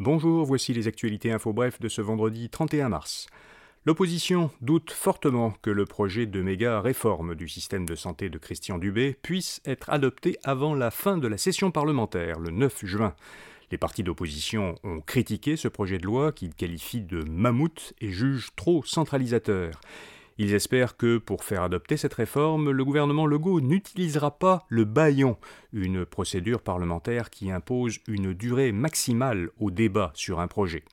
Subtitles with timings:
[0.00, 3.26] Bonjour, voici les actualités info bref de ce vendredi 31 mars.
[3.84, 8.78] L'opposition doute fortement que le projet de méga réforme du système de santé de Christian
[8.78, 13.16] Dubé puisse être adopté avant la fin de la session parlementaire, le 9 juin.
[13.72, 18.50] Les partis d'opposition ont critiqué ce projet de loi qu'ils qualifient de mammouth et jugent
[18.54, 19.80] trop centralisateur.
[20.38, 25.36] Ils espèrent que, pour faire adopter cette réforme, le gouvernement Legault n'utilisera pas le baillon,
[25.72, 30.84] une procédure parlementaire qui impose une durée maximale au débat sur un projet.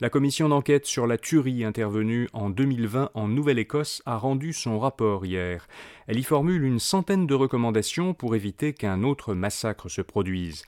[0.00, 5.24] La commission d'enquête sur la tuerie intervenue en 2020 en Nouvelle-Écosse a rendu son rapport
[5.24, 5.68] hier.
[6.08, 10.64] Elle y formule une centaine de recommandations pour éviter qu'un autre massacre se produise.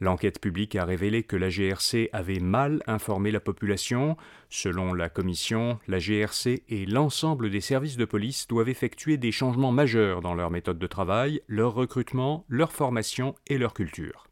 [0.00, 4.16] L'enquête publique a révélé que la GRC avait mal informé la population.
[4.48, 9.72] Selon la commission, la GRC et l'ensemble des services de police doivent effectuer des changements
[9.72, 14.29] majeurs dans leur méthode de travail, leur recrutement, leur formation et leur culture.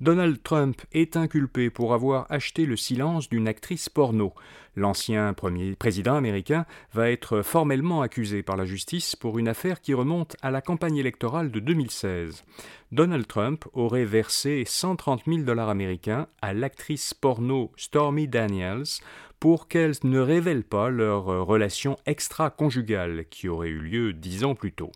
[0.00, 4.32] Donald Trump est inculpé pour avoir acheté le silence d'une actrice porno.
[4.76, 9.94] L'ancien premier président américain va être formellement accusé par la justice pour une affaire qui
[9.94, 12.44] remonte à la campagne électorale de 2016.
[12.92, 19.00] Donald Trump aurait versé 130 000 dollars américains à l'actrice porno Stormy Daniels
[19.40, 24.72] pour qu'elle ne révèle pas leur relation extra-conjugale qui aurait eu lieu dix ans plus
[24.72, 24.92] tôt.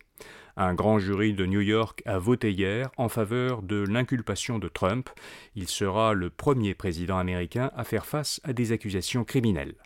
[0.56, 5.08] Un grand jury de New York a voté hier en faveur de l'inculpation de Trump.
[5.54, 9.76] Il sera le premier président américain à faire face à des accusations criminelles.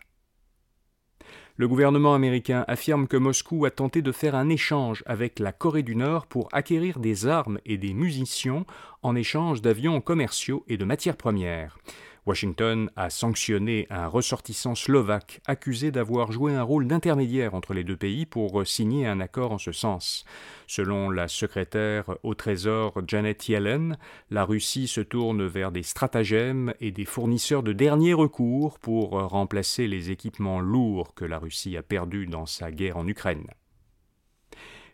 [1.55, 5.81] Le gouvernement américain affirme que Moscou a tenté de faire un échange avec la Corée
[5.81, 8.65] du Nord pour acquérir des armes et des munitions
[9.01, 11.79] en échange d'avions commerciaux et de matières premières.
[12.27, 17.95] Washington a sanctionné un ressortissant slovaque accusé d'avoir joué un rôle d'intermédiaire entre les deux
[17.95, 20.25] pays pour signer un accord en ce sens.
[20.67, 23.97] Selon la secrétaire au Trésor Janet Yellen,
[24.29, 29.87] la Russie se tourne vers des stratagèmes et des fournisseurs de dernier recours pour remplacer
[29.87, 33.47] les équipements lourds que la Russie a perdus dans sa guerre en Ukraine.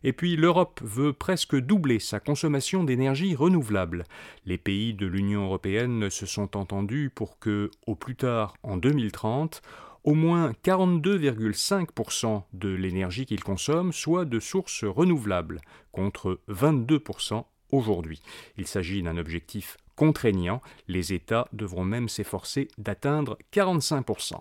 [0.03, 4.05] Et puis l'Europe veut presque doubler sa consommation d'énergie renouvelable.
[4.45, 9.61] Les pays de l'Union européenne se sont entendus pour que, au plus tard en 2030,
[10.03, 18.21] au moins 42,5% de l'énergie qu'ils consomment soit de sources renouvelables, contre 22% aujourd'hui.
[18.57, 24.33] Il s'agit d'un objectif contraignant, les États devront même s'efforcer d'atteindre 45%.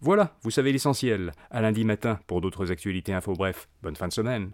[0.00, 1.32] Voilà, vous savez l'essentiel.
[1.50, 3.68] À lundi matin pour d'autres actualités info bref.
[3.82, 4.52] Bonne fin de semaine.